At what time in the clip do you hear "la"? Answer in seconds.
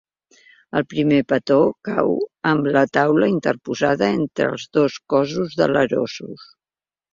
2.77-2.83